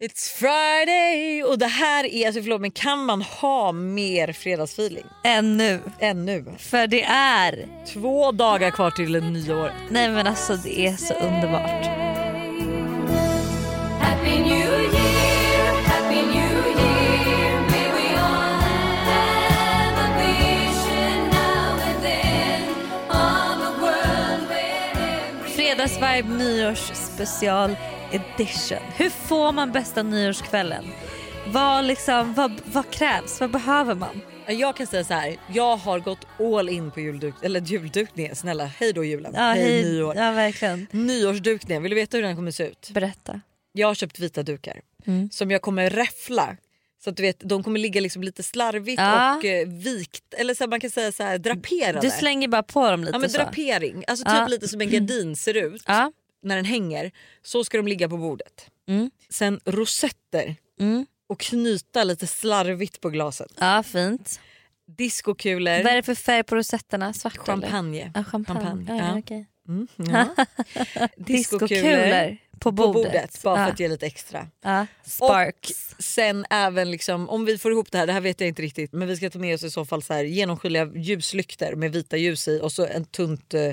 It's 0.00 0.28
Friday! 0.38 1.42
Och 1.42 1.58
det 1.58 1.66
här 1.66 2.04
är, 2.04 2.26
alltså 2.26 2.42
förlåt 2.42 2.60
men 2.60 2.70
kan 2.70 3.04
man 3.04 3.22
ha 3.22 3.72
mer 3.72 4.32
fredagsfeeling 4.32 5.04
Ännu. 5.24 5.80
än 6.00 6.26
nu? 6.26 6.44
För 6.58 6.86
det 6.86 7.02
är... 7.02 7.68
Två 7.92 8.32
dagar 8.32 8.70
kvar 8.70 8.90
till 8.90 9.22
nyår. 9.22 9.72
Nej 9.90 10.08
men 10.10 10.26
alltså 10.26 10.56
det 10.56 10.86
är 10.86 10.96
så 10.96 11.14
underbart. 11.14 11.86
Happy 14.00 14.38
New 14.38 14.72
Year, 14.82 15.82
Happy 15.84 16.16
New 16.16 16.66
Year. 16.66 17.60
May 17.60 17.88
we 17.96 18.16
all 18.18 18.60
have 19.12 19.98
a 19.98 20.08
vision 20.18 21.28
now 21.30 21.80
and 21.88 22.02
then 22.02 22.62
of 23.08 23.62
a 23.62 23.72
world 23.80 24.48
where 24.48 25.08
every 25.08 25.50
Fredagsvibe 25.56 26.28
nyårsspecial 26.28 27.76
edition. 28.12 28.78
Hur 28.96 29.10
får 29.10 29.52
man 29.52 29.72
bästa 29.72 30.02
nyårskvällen? 30.02 30.84
Vad, 31.48 31.84
liksom, 31.84 32.34
vad, 32.34 32.52
vad 32.64 32.90
krävs? 32.90 33.40
Vad 33.40 33.50
behöver 33.50 33.94
man? 33.94 34.20
Jag 34.48 34.76
kan 34.76 34.86
säga 34.86 35.04
så 35.04 35.14
här. 35.14 35.36
jag 35.52 35.76
har 35.76 35.98
gått 36.00 36.26
all 36.40 36.68
in 36.68 36.90
på 36.90 37.00
julduk 37.00 37.34
eller 37.42 37.60
juldukningen. 37.60 38.36
Snälla, 38.36 38.64
hej 38.64 38.92
då 38.92 39.04
julen. 39.04 39.32
Ja, 39.34 39.40
hej, 39.42 39.62
hej- 39.62 39.84
nyår. 39.84 40.16
Ja 40.16 40.32
verkligen. 40.32 40.86
Nyårsdukningen, 40.90 41.82
vill 41.82 41.90
du 41.90 41.94
veta 41.96 42.16
hur 42.16 42.22
den 42.24 42.36
kommer 42.36 42.50
se 42.50 42.64
ut? 42.66 42.90
Berätta. 42.94 43.40
Jag 43.72 43.86
har 43.86 43.94
köpt 43.94 44.18
vita 44.18 44.42
dukar 44.42 44.80
Mm. 45.06 45.30
som 45.30 45.50
jag 45.50 45.62
kommer 45.62 45.90
räffla. 45.90 46.56
Så 47.04 47.10
att 47.10 47.16
du 47.16 47.22
vet, 47.22 47.40
de 47.40 47.62
kommer 47.62 47.80
ligga 47.80 48.00
liksom 48.00 48.22
lite 48.22 48.42
slarvigt 48.42 49.00
Ja. 49.00 49.36
och 49.36 49.44
eh, 49.44 49.66
vikt, 49.68 50.34
eller 50.36 50.54
så 50.54 50.64
här, 50.64 50.68
man 50.68 50.80
kan 50.80 50.90
säga 50.90 51.12
så 51.12 51.22
här, 51.22 51.38
draperade. 51.38 52.00
Du 52.00 52.10
slänger 52.10 52.48
bara 52.48 52.62
på 52.62 52.90
dem 52.90 53.00
lite 53.00 53.12
ja, 53.14 53.18
men 53.18 53.30
så. 53.30 53.38
drapering, 53.38 54.04
alltså 54.06 54.24
typ 54.24 54.34
Ja. 54.34 54.46
lite 54.46 54.68
som 54.68 54.80
en 54.80 54.90
gardin 54.90 55.36
ser 55.36 55.54
ut 55.56 55.82
Ja. 55.86 56.12
När 56.46 56.56
den 56.56 56.64
hänger. 56.64 57.10
Så 57.42 57.64
ska 57.64 57.76
de 57.76 57.88
ligga 57.88 58.08
på 58.08 58.16
bordet. 58.16 58.70
Mm. 58.88 59.10
Sen 59.30 59.60
rosetter 59.64 60.56
Mm. 60.80 61.06
och 61.26 61.40
knyta 61.40 62.04
lite 62.04 62.26
slarvigt 62.26 63.00
på 63.00 63.10
glaset. 63.10 63.52
ja 63.60 63.82
fint. 63.82 64.40
Discokulor, 64.96 65.82
Vad 65.82 65.92
är 65.92 65.96
det 65.96 66.02
för 66.02 66.14
färg 66.14 66.42
på 66.42 66.56
rosetterna? 66.56 67.12
Svart 67.12 67.34
eller? 67.34 67.44
champagne. 67.44 68.12
Ja, 68.14 68.24
champagne. 68.24 68.60
Champagne, 68.60 68.98
Ja, 68.98 69.06
ja. 69.14 69.18
okej. 69.18 69.46
Mm, 69.68 69.88
ja. 69.96 70.44
Discokulor 71.16 72.36
på 72.52 72.58
på 72.58 72.72
bordet. 72.72 72.94
bordet 73.12 73.42
bara 73.42 73.56
för 73.66 73.72
att 73.72 73.80
ge 73.80 73.88
lite 73.88 74.06
extra. 74.06 74.46
Sparks. 75.04 75.94
Och 75.98 76.04
sen 76.04 76.46
även 76.50 76.90
liksom, 76.90 77.28
om 77.28 77.44
vi 77.44 77.58
får 77.58 77.72
ihop 77.72 77.92
det 77.92 77.98
här, 77.98 78.06
det 78.06 78.12
här 78.12 78.20
vet 78.20 78.40
jag 78.40 78.48
inte 78.48 78.62
riktigt 78.62 78.92
men 78.92 79.08
vi 79.08 79.16
ska 79.16 79.30
ta 79.30 79.38
med 79.38 79.54
oss 79.54 79.62
i 79.64 79.70
så 79.70 79.84
fall 79.84 80.02
så 80.02 80.14
här 80.14 80.24
genomskinliga 80.24 80.90
ljuslyktor 80.94 81.74
med 81.74 81.92
vita 81.92 82.16
ljus 82.16 82.48
i 82.48 82.60
och 82.60 82.72
så 82.72 82.86
en 82.86 83.04
tunt 83.04 83.54
eh, 83.54 83.72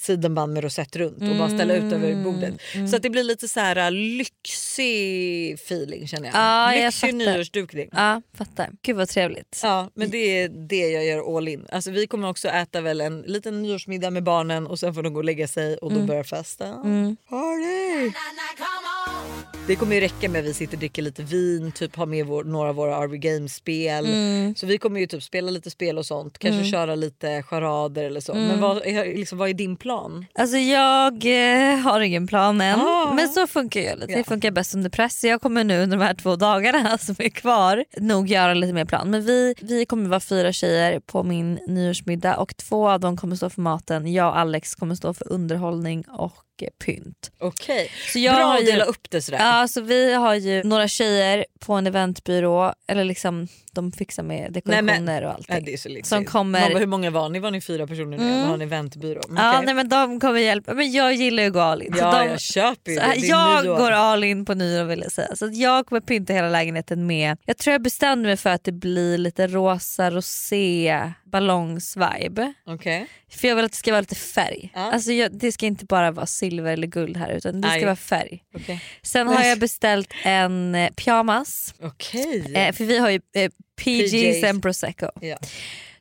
sidenband 0.00 0.52
med 0.52 0.62
rosett 0.64 0.96
runt 0.96 1.22
och 1.22 1.36
bara 1.36 1.48
ställa 1.48 1.74
ut 1.74 1.92
över 1.92 2.10
Mm, 2.10 2.24
bordet. 2.24 2.54
Så 2.90 2.96
att 2.96 3.02
det 3.02 3.10
blir 3.10 3.24
lite 3.24 3.48
så 3.48 3.60
här 3.60 3.76
eh, 3.76 3.90
lyxig 3.90 5.52
feeling 5.54 6.08
känner 6.08 6.26
jag. 6.26 6.34
Ja, 6.36 6.74
jag 6.74 6.84
lyxig 6.84 7.00
fattar. 7.00 7.16
nyårsdukning. 7.36 7.88
Ja, 7.92 8.22
fattar. 8.34 8.70
Gud 8.82 8.96
vad 8.96 9.08
trevligt. 9.08 9.60
Ja 9.62 9.90
men 9.94 10.10
det 10.10 10.18
är 10.42 10.48
det 10.48 10.88
jag 10.90 11.04
gör 11.06 11.36
all 11.36 11.48
in. 11.48 11.66
Alltså, 11.72 11.90
vi 11.90 12.06
kommer 12.06 12.28
också 12.28 12.48
äta 12.48 12.80
väl 12.80 13.00
en 13.00 13.20
liten 13.22 13.62
nyårsmiddag 13.62 14.10
med 14.10 14.22
barnen 14.22 14.66
och 14.66 14.78
sen 14.78 14.94
får 14.94 15.02
de 15.02 15.12
gå 15.12 15.18
och 15.20 15.24
lägga 15.24 15.48
sig 15.48 15.76
och 15.76 15.92
då 15.92 16.00
börjar 16.00 16.24
festen. 16.24 16.74
Mm. 16.74 17.16
Party! 17.28 18.12
Det 19.70 19.76
kommer 19.76 19.94
ju 19.94 20.00
räcka 20.00 20.28
med 20.28 20.40
att 20.40 20.46
vi 20.46 20.54
sitter 20.54 20.74
och 20.74 20.78
dricker 20.78 21.02
lite 21.02 21.22
vin, 21.22 21.72
typ 21.72 21.96
har 21.96 22.06
med 22.06 22.26
vår, 22.26 22.44
några 22.44 22.68
av 22.68 22.74
våra 22.74 23.04
RV 23.04 23.16
Games-spel. 23.16 24.06
Mm. 24.06 24.54
Så 24.54 24.66
vi 24.66 24.78
kommer 24.78 25.00
ju 25.00 25.06
typ 25.06 25.22
spela 25.22 25.50
lite 25.50 25.70
spel 25.70 25.98
och 25.98 26.06
sånt, 26.06 26.38
kanske 26.38 26.64
köra 26.64 26.94
lite 26.94 27.42
charader 27.42 28.04
eller 28.04 28.20
så. 28.20 28.34
Men 28.34 28.60
vad 28.60 28.76
är, 28.76 29.04
liksom, 29.16 29.38
vad 29.38 29.48
är 29.48 29.54
din 29.54 29.76
plan? 29.76 30.26
Alltså 30.34 30.56
jag 30.56 31.12
eh, 31.12 31.78
har 31.78 32.00
ingen 32.00 32.26
plan 32.26 32.60
än. 32.60 32.80
Ah. 32.80 33.12
Men 33.14 33.28
så 33.28 33.46
funkar 33.46 33.80
jag 33.80 33.98
lite. 33.98 34.12
Ja. 34.12 34.18
Det 34.18 34.24
funkar 34.24 34.50
bäst 34.50 34.74
under 34.74 34.90
press. 34.90 35.20
Så 35.20 35.26
jag 35.26 35.42
kommer 35.42 35.64
nu 35.64 35.82
under 35.82 35.96
de 35.96 36.04
här 36.04 36.14
två 36.14 36.36
dagarna 36.36 36.98
som 36.98 37.14
är 37.18 37.28
kvar 37.28 37.84
nog 37.96 38.28
göra 38.28 38.54
lite 38.54 38.72
mer 38.72 38.84
plan. 38.84 39.10
Men 39.10 39.22
vi, 39.22 39.54
vi 39.60 39.86
kommer 39.86 40.08
vara 40.08 40.20
fyra 40.20 40.52
tjejer 40.52 41.00
på 41.00 41.22
min 41.22 41.58
nyårsmiddag 41.66 42.36
och 42.36 42.56
två 42.56 42.88
av 42.88 43.00
dem 43.00 43.16
kommer 43.16 43.36
stå 43.36 43.50
för 43.50 43.62
maten. 43.62 44.12
Jag 44.12 44.28
och 44.28 44.38
Alex 44.38 44.74
kommer 44.74 44.94
stå 44.94 45.14
för 45.14 45.32
underhållning 45.32 46.04
och 46.08 46.34
eh, 46.62 46.68
pynt. 46.84 47.30
Okej, 47.38 47.90
Så 48.12 48.18
jag 48.18 48.36
bra 48.36 48.54
att 48.54 48.66
dela 48.66 48.84
upp 48.84 49.10
det 49.10 49.22
sådär. 49.22 49.38
Ja, 49.38 49.68
så 49.68 49.80
vi 49.80 50.14
har 50.14 50.34
ju 50.34 50.62
några 50.62 50.88
tjejer 50.88 51.46
på 51.58 51.72
en 51.72 51.86
eventbyrå, 51.86 52.74
eller 52.86 53.04
liksom 53.04 53.48
de 53.72 53.92
fixar 53.92 54.22
med 54.22 54.52
dekorationer 54.52 55.00
Nej, 55.00 55.24
och 55.26 55.32
allting. 55.32 55.54
Nej, 55.54 55.62
det 55.62 55.72
är 55.72 55.76
så 55.76 55.88
lyxigt. 55.88 56.06
Som 56.06 56.24
kommer- 56.24 56.70
bara, 56.70 56.78
hur 56.78 56.86
många 56.86 57.10
var 57.10 57.28
ni? 57.28 57.38
Var 57.38 57.50
ni 57.50 57.60
fyra 57.60 57.86
personer 57.86 58.18
nu? 58.18 58.32
Mm. 58.32 58.48
Har 58.48 58.56
ni 58.56 58.64
eventbyrå? 58.64 59.20
Men 59.28 59.44
Ja, 59.44 59.60
nej, 59.60 59.74
men 59.74 59.88
de 59.88 60.20
kommer 60.20 60.40
hjälpa. 60.40 60.74
Men 60.74 60.92
jag 60.92 61.14
gillar 61.14 61.42
ju 61.42 61.46
att 61.46 61.52
gå 61.52 61.60
all 61.60 61.82
in. 61.82 61.94
Ja 61.98 62.18
de, 62.18 62.26
jag 62.28 62.40
köper 62.40 62.90
ju 62.90 62.96
det. 62.98 63.12
det. 63.14 63.26
jag 63.26 63.64
nyår. 63.64 63.76
går 63.76 63.90
all 63.90 64.24
in 64.24 64.44
på 64.44 64.54
nyår 64.54 64.84
vill 64.84 65.00
jag 65.00 65.12
säga. 65.12 65.36
Så 65.36 65.50
jag 65.52 65.86
kommer 65.86 66.00
pynta 66.00 66.32
hela 66.32 66.48
lägenheten 66.48 67.06
med, 67.06 67.38
jag 67.44 67.58
tror 67.58 67.72
jag 67.72 67.82
bestämde 67.82 68.28
mig 68.28 68.36
för 68.36 68.50
att 68.50 68.64
det 68.64 68.72
blir 68.72 69.18
lite 69.18 69.46
rosa 69.46 70.10
rosé 70.10 71.02
ballongsvibe. 71.24 72.52
Okej. 72.66 73.06
För 73.30 73.48
jag 73.48 73.56
vill 73.56 73.64
att 73.64 73.72
det 73.72 73.76
ska 73.78 73.90
vara 73.90 74.00
lite 74.00 74.14
färg. 74.14 74.70
Ja. 74.74 74.92
Alltså 74.92 75.12
jag, 75.12 75.38
det 75.38 75.52
ska 75.52 75.66
inte 75.66 75.84
bara 75.84 76.10
vara 76.10 76.26
silver 76.26 76.49
eller 76.58 76.86
guld 76.86 77.16
här 77.16 77.30
utan 77.32 77.60
det 77.60 77.68
ska 77.68 77.76
Nej. 77.76 77.84
vara 77.84 77.96
färg. 77.96 78.42
Okej. 78.54 78.82
Sen 79.02 79.28
har 79.28 79.44
jag 79.44 79.58
beställt 79.58 80.12
en 80.24 80.74
eh, 80.74 80.90
pyjamas. 80.90 81.74
Okej. 81.82 82.52
Eh, 82.54 82.72
för 82.72 82.84
vi 82.84 82.98
har 82.98 83.10
ju 83.10 83.20
eh, 83.34 83.50
PGs 83.84 84.12
PJs. 84.12 84.44
and 84.44 84.62
prosecco. 84.62 85.06
Ja. 85.20 85.36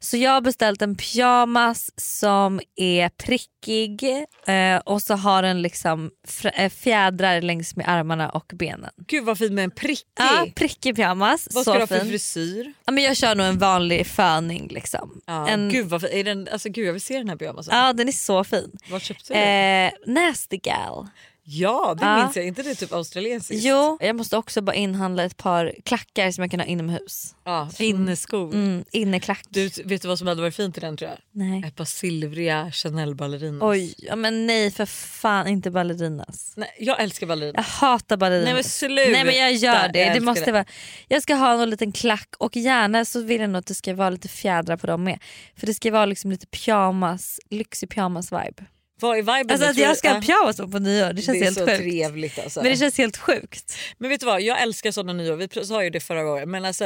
Så 0.02 0.18
jag 0.18 0.32
har 0.32 0.42
beställt 0.42 0.82
en 0.82 0.96
pyjamas 0.96 1.92
som 1.96 2.60
är 2.76 3.10
prickig 3.10 4.04
eh, 4.48 4.78
och 4.86 5.02
så 5.02 5.14
har 5.14 5.42
den 5.42 5.62
liksom 5.62 6.12
eh, 6.54 6.70
fjädrar 6.70 7.42
längs 7.42 7.76
med 7.76 7.90
armarna 7.90 8.30
och 8.30 8.52
benen. 8.56 8.90
Gud 9.08 9.26
vad 9.26 9.38
fint 9.38 9.52
med 9.52 9.64
en 9.64 9.72
prickig. 9.72 10.06
Ja, 10.18 10.48
prickig 10.56 10.96
pyjamas. 10.96 11.48
vad 11.52 11.64
ska 11.64 11.74
du 11.74 11.80
ha 11.80 11.88
för 11.88 12.00
fin. 12.00 12.10
frisyr? 12.10 12.74
Ja, 12.86 12.92
men 12.92 13.04
jag 13.04 13.18
kör 13.18 13.36
nog 13.36 13.46
en 13.46 13.58
vanlig 13.58 14.08
föning. 14.08 14.68
Liksom. 14.68 15.22
Ja, 15.26 15.48
en, 15.48 15.70
Gud, 15.70 15.86
vad, 15.86 16.04
är 16.04 16.24
den, 16.24 16.48
alltså, 16.52 16.70
gud 16.70 16.88
jag 16.88 16.94
vill 16.94 17.02
se 17.02 17.18
den 17.18 17.30
här 17.30 17.36
pyjamasen. 17.36 17.78
ja 17.78 17.94
den 17.94 18.08
är 18.08 18.12
så 18.12 18.44
fin. 18.44 18.72
Var 18.92 19.00
köpte 19.00 19.34
du 19.34 19.40
den? 19.40 19.86
Eh, 19.86 19.92
nasty 20.06 20.58
gal. 20.58 21.08
Ja 21.52 21.96
det 22.00 22.16
minns 22.16 22.36
jag, 22.36 22.46
inte 22.46 22.64
det 22.64 22.76
typ 22.76 22.94
australiensiskt? 22.94 23.66
Jo, 23.66 23.98
jag 24.02 24.16
måste 24.16 24.38
också 24.38 24.62
bara 24.62 24.76
inhandla 24.76 25.24
ett 25.24 25.38
par 25.38 25.76
klackar 25.86 26.32
som 26.32 26.42
jag 26.42 26.52
kan 26.52 26.60
ha 26.60 26.68
inomhus. 26.68 27.36
Ja, 27.46 27.70
inneskor. 27.80 28.54
Mm, 28.54 28.86
inneklack. 28.92 29.46
Du, 29.50 29.70
vet 29.86 30.02
du 30.02 30.08
vad 30.08 30.18
som 30.18 30.28
hade 30.28 30.42
varit 30.42 30.56
fint 30.56 30.78
i 30.78 30.82
den 30.82 30.98
tror 30.98 31.10
jag? 31.10 31.20
Nej. 31.32 31.64
Ett 31.68 31.76
par 31.76 31.86
silvriga 31.86 32.72
Chanel 32.72 33.16
ballerinas. 33.16 33.64
Oj, 33.64 33.94
ja, 33.98 34.16
men 34.16 34.48
nej 34.48 34.72
för 34.72 34.86
fan 34.86 35.48
inte 35.48 35.72
ballerinas. 35.72 36.54
Nej, 36.58 36.76
jag 36.80 37.02
älskar 37.02 37.28
ballerinas. 37.28 37.56
Jag 37.56 37.88
hatar 37.88 38.18
ballerinas. 38.18 38.46
Nej 38.46 38.54
men 38.54 38.64
sluta. 38.64 39.12
Nej 39.12 39.26
men 39.26 39.36
jag 39.36 39.54
gör 39.54 39.88
det. 39.94 40.00
Jag 40.00 40.16
det 40.16 40.20
måste 40.20 40.52
Vara, 40.52 40.66
jag 41.08 41.24
ska 41.24 41.36
ha 41.36 41.58
någon 41.58 41.70
liten 41.70 41.92
klack 41.92 42.30
och 42.38 42.58
gärna 42.58 43.06
så 43.06 43.22
vill 43.22 43.42
jag 43.42 43.50
nog 43.50 43.60
att 43.60 43.68
det 43.68 43.76
ska 43.76 43.94
vara 43.94 44.10
lite 44.10 44.28
fjädrar 44.28 44.78
på 44.78 44.88
dem 44.88 45.04
med. 45.04 45.20
För 45.56 45.68
det 45.68 45.74
ska 45.74 45.92
vara 45.92 46.06
liksom 46.06 46.32
lite 46.32 46.48
pyjamas, 46.48 47.40
lyxig 47.50 47.90
pyjamas 47.90 48.32
vibe. 48.32 48.66
Vad 49.00 49.18
är 49.18 49.22
viben? 49.22 49.52
Alltså 49.52 49.68
att 49.68 49.78
jag 49.78 49.98
ska 49.98 50.10
ha 50.10 50.16
ja, 50.16 50.22
pyjamas 50.22 50.58
på 50.58 50.80
nyår 50.80 51.14
det 51.14 51.22
känns 51.22 51.40
det 51.40 51.46
helt 51.46 51.58
så 51.58 51.66
sjukt. 51.66 51.78
trevligt 51.80 52.40
alltså. 52.40 52.62
Men 52.62 52.72
det 52.72 52.78
känns 52.78 52.98
helt 52.98 53.18
sjukt. 53.18 53.76
Men 53.98 54.10
vet 54.10 54.20
du 54.20 54.26
vad, 54.26 54.42
jag 54.42 54.62
älskar 54.62 54.92
sådana 54.92 55.14
nyår. 55.14 55.36
Vi 55.36 55.66
sa 55.66 55.84
ju 55.84 55.90
det 55.90 56.00
förra 56.00 56.24
gången. 56.24 56.52
Men 56.52 56.66
alltså, 56.66 56.86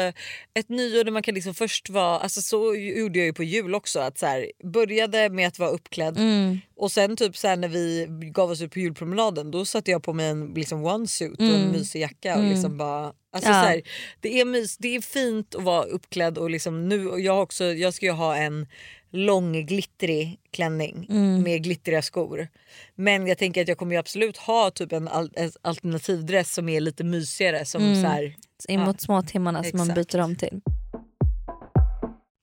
ett 0.53 0.69
nyår 0.69 1.03
där 1.03 1.12
man 1.12 1.24
kan 1.24 1.35
liksom 1.35 1.53
först 1.53 1.90
vara, 1.90 2.19
alltså 2.19 2.41
så 2.41 2.75
gjorde 2.75 3.19
jag 3.19 3.25
ju 3.25 3.34
på 3.34 3.44
jul 3.44 3.75
också. 3.75 4.00
Att 4.00 4.18
så 4.18 4.25
här, 4.25 4.51
började 4.63 5.29
med 5.29 5.47
att 5.47 5.59
vara 5.59 5.69
uppklädd 5.69 6.18
Mm. 6.18 6.59
och 6.75 6.91
sen 6.91 7.16
typ 7.18 7.38
så 7.38 7.47
här, 7.47 7.56
när 7.56 7.68
vi 7.68 8.07
gav 8.34 8.51
oss 8.51 8.62
ut 8.62 8.72
på 8.72 8.80
julpromenaden 8.80 9.51
då 9.51 9.66
satte 9.66 9.91
jag 9.91 10.03
på 10.03 10.13
mig 10.13 10.25
en 10.30 10.53
liksom, 10.56 10.85
onesuit 10.85 11.40
och 11.40 11.45
en 11.45 11.72
mysig 11.72 12.01
jacka. 12.01 12.38
Och 12.38 12.44
liksom 12.44 12.78
bara, 12.78 13.13
alltså, 13.34 13.50
Mm. 13.50 13.57
Ja. 13.57 13.63
så 13.63 13.69
här, 13.69 13.81
det, 14.22 14.40
är 14.41 14.45
mys, 14.45 14.78
det 14.78 14.95
är 14.95 15.01
fint 15.01 15.56
att 15.56 15.63
vara 15.63 15.84
uppklädd 15.84 16.38
och 16.38 16.50
liksom, 16.50 16.90
nu, 16.90 17.09
och 17.09 17.19
jag, 17.19 17.44
också, 17.44 17.63
jag 17.66 17.94
ska 17.94 18.06
ju 18.06 18.12
ha 18.12 18.35
en 18.35 18.68
lång 19.13 19.66
glittrig 19.66 20.40
klänning 20.51 21.07
Mm. 21.09 21.44
med 21.44 21.63
glittriga 21.63 22.01
skor. 22.01 22.47
Men 22.96 23.28
jag 23.28 23.38
tänker 23.38 23.62
att 23.62 23.68
jag 23.68 23.78
kommer 23.78 23.97
absolut 23.97 24.38
ha 24.38 24.72
typ 24.72 24.91
en, 24.91 25.07
al- 25.07 25.31
en 25.35 25.51
alternativdress 25.62 26.53
som 26.53 26.69
är 26.69 26.79
lite 26.81 27.03
mysigare. 27.03 27.66
Som 27.66 27.84
Mm. 27.84 28.01
så 28.01 28.07
här, 28.07 28.36
In 28.68 28.80
Ja. 28.80 28.94
småtimmarna 28.98 29.63
som 29.63 29.77
man 29.77 29.88
byter 29.88 30.19
om 30.19 30.36
till. 30.36 30.62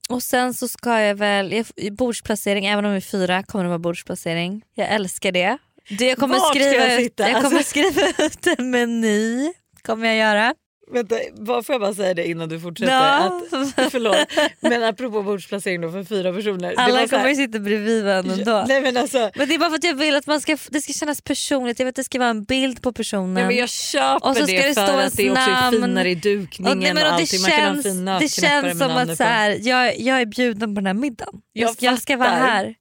Och 0.09 0.23
sen 0.23 0.55
så 0.55 0.69
ska 0.69 1.01
jag 1.01 1.15
väl, 1.15 1.53
jag, 1.53 1.93
bordsplacering, 1.93 2.67
även 2.67 2.85
om 2.85 2.91
vi 2.91 2.97
är 2.97 3.01
fyra 3.01 3.43
kommer 3.43 3.65
det 3.65 3.69
vara 3.69 3.79
bordsplacering. 3.79 4.63
Jag 4.75 4.89
älskar 4.89 5.33
det. 5.33 5.59
det 5.99 6.05
jag, 6.05 6.19
kommer 6.19 6.39
Vart 6.39 6.57
skriva 6.57 6.75
jag 6.75 6.93
ut, 7.01 7.05
sitta? 7.05 7.31
jag 7.31 7.43
kommer 7.43 7.57
Alltså- 7.57 7.71
skriva 7.71 8.09
ut 8.27 8.59
en 8.59 8.71
meny. 8.71 9.53
Kommer 9.83 10.07
jag 10.07 10.17
göra. 10.17 10.55
Vänta, 10.93 11.17
vad 11.33 11.67
får 11.67 11.73
jag 11.75 11.81
bara 11.81 11.95
säga 11.95 12.15
det 12.15 12.29
innan 12.29 12.49
du 12.49 12.61
fortsätter? 12.61 12.93
Ja. 12.93 13.41
Att, 13.77 13.91
förlåt, 13.93 14.17
men 14.61 14.83
apropå 14.83 15.23
bordsplacering 15.23 15.81
då 15.81 15.91
för 15.91 16.05
fyra 16.05 16.33
personer. 16.33 16.75
Alla 16.77 17.09
kommer 17.09 17.29
ju 17.29 17.35
sitta 17.35 17.59
bredvid 17.59 18.05
varandra 18.05 18.35
ändå. 18.35 18.65
Nej 18.69 18.81
men 18.81 18.97
alltså, 18.97 19.31
Men 19.35 19.49
det 19.49 19.55
är 19.55 19.59
bara 19.59 19.71
för 19.71 19.77
att 19.77 19.85
jag 19.85 19.95
vill 19.95 20.17
att 20.17 20.27
man 20.27 20.41
ska, 20.41 20.57
det 20.71 20.81
ska 20.81 20.93
kännas 20.93 21.21
personligt. 21.23 21.79
Jag 21.79 21.87
vet 21.87 21.93
att 21.93 21.97
det 21.97 22.05
ska 22.05 22.19
vara 22.19 22.29
en 22.29 22.45
bild 22.45 22.83
på 22.83 22.93
personen. 22.93 23.35
nej, 23.35 23.45
men 23.45 23.57
jag 23.57 23.69
köper 23.69 24.29
Och 24.29 24.37
så 24.37 24.47
ska 24.47 24.57
det, 24.57 24.69
det 24.69 24.75
för 24.75 24.99
att 24.99 25.17
det 25.17 25.31
också 25.31 25.43
är 25.43 25.55
namn. 25.55 25.77
finare 25.83 26.11
i 26.11 26.15
dukningen 26.15 26.73
Och 26.73 26.79
nej, 26.79 26.95
men 26.95 27.07
och 27.07 27.13
och 27.13 27.19
det 27.19 27.23
allting. 27.23 27.41
Man 27.41 27.51
kan 27.51 27.61
ha 27.61 27.69
en 27.69 27.83
känns, 27.83 27.87
fin 27.87 28.05
det 28.05 28.29
känns 28.29 28.79
som 28.79 28.91
att 28.91 29.17
så 29.17 29.25
här, 29.25 29.59
jag, 29.61 29.99
jag 30.01 30.21
är 30.21 30.27
bjuden 30.27 30.75
på 30.75 30.81
den 30.81 30.87
här 30.87 30.95
middagen. 30.95 31.35
Jag, 31.53 31.69
Jag 31.69 31.77
jag 31.93 31.99
ska 32.03 32.17
vara 32.17 32.29
här. 32.29 32.75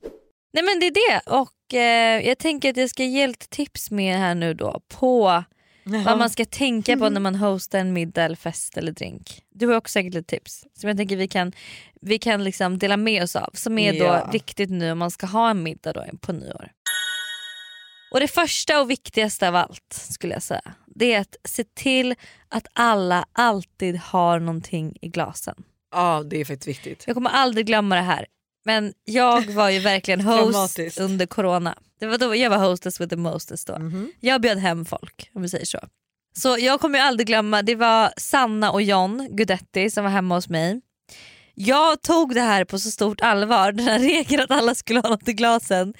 Nej 0.53 0.63
men 0.63 0.79
det 0.79 0.85
är 0.87 0.91
det 0.91 1.21
och 1.31 1.73
eh, 1.73 2.27
jag 2.27 2.37
tänker 2.37 2.69
att 2.69 2.77
jag 2.77 2.89
ska 2.89 3.03
ge 3.03 3.27
lite 3.27 3.47
tips 3.49 3.91
med 3.91 4.17
här 4.17 4.35
nu 4.35 4.53
då 4.53 4.81
på 4.99 5.43
Vad 5.89 6.17
man 6.17 6.29
ska 6.29 6.45
tänka 6.45 6.97
på 6.97 7.09
när 7.09 7.19
man 7.21 7.35
hostar 7.35 7.79
en 7.79 7.93
middag, 7.93 8.23
eller 8.23 8.35
fest 8.35 8.77
eller 8.77 8.91
drink. 8.91 9.41
Du 9.49 9.67
har 9.67 9.75
också 9.75 9.91
säkert 9.91 10.13
lite 10.13 10.29
tips 10.37 10.65
som 10.73 10.87
jag 10.89 10.97
tänker 10.97 11.17
vi 11.17 11.27
kan, 11.27 11.51
vi 12.01 12.19
kan 12.19 12.43
liksom 12.43 12.77
dela 12.77 12.97
med 12.97 13.23
oss 13.23 13.35
av. 13.35 13.49
Som 13.53 13.77
är 13.77 13.93
då 13.93 14.05
Ja. 14.05 14.29
viktigt 14.31 14.69
nu 14.69 14.91
om 14.91 14.97
man 14.99 15.11
ska 15.11 15.25
ha 15.25 15.49
en 15.49 15.63
middag 15.63 15.93
då 15.93 16.05
på 16.21 16.31
nyår. 16.33 16.71
Och 18.11 18.19
det 18.19 18.27
första 18.27 18.81
och 18.81 18.89
viktigaste 18.89 19.47
av 19.47 19.55
allt 19.55 19.93
skulle 20.11 20.33
jag 20.33 20.43
säga. 20.43 20.73
Det 20.95 21.13
är 21.13 21.19
att 21.19 21.35
se 21.43 21.63
till 21.63 22.15
att 22.49 22.67
alla 22.73 23.25
alltid 23.33 23.97
har 23.97 24.39
någonting 24.39 24.97
i 25.01 25.07
glasen. 25.07 25.55
Ja 25.91 26.23
det 26.29 26.37
är 26.41 26.45
faktiskt 26.45 26.67
viktigt. 26.67 27.03
Jag 27.07 27.15
kommer 27.15 27.29
aldrig 27.29 27.65
glömma 27.65 27.95
det 27.95 28.01
här. 28.01 28.25
Men 28.65 28.93
jag 29.05 29.45
var 29.51 29.69
ju 29.69 29.79
verkligen 29.79 30.21
host 30.25 30.79
under 30.99 31.25
corona. 31.25 31.75
Det 31.99 32.05
var 32.05 32.17
då 32.17 32.35
jag 32.35 32.49
var 32.49 32.57
hostess 32.57 33.01
with 33.01 33.09
the 33.09 33.15
mostest 33.15 33.67
då. 33.67 33.79
Mhm. 33.79 34.11
Jag 34.19 34.41
bjöd 34.41 34.57
hem 34.57 34.85
folk 34.85 35.29
om 35.33 35.41
vi 35.41 35.49
säger 35.49 35.65
så. 35.65 35.79
Så 36.37 36.57
jag 36.59 36.79
kommer 36.79 36.99
ju 36.99 37.05
aldrig 37.05 37.27
glömma, 37.27 37.61
det 37.61 37.75
var 37.75 38.13
Sanna 38.17 38.71
och 38.71 38.81
John 38.81 39.27
Gudetti 39.31 39.89
som 39.89 40.03
var 40.03 40.11
hemma 40.11 40.35
hos 40.35 40.49
mig. 40.49 40.81
Jag 41.55 42.01
tog 42.01 42.33
det 42.33 42.41
här 42.41 42.65
på 42.65 42.79
så 42.79 42.91
stort 42.91 43.21
allvar, 43.21 43.71
den 43.71 43.87
här 43.87 43.99
regeln 43.99 44.43
att 44.43 44.51
alla 44.51 44.75
skulle 44.75 44.99
ha 44.99 45.09
något 45.09 45.27
i 45.27 45.33
glasen. 45.33 45.93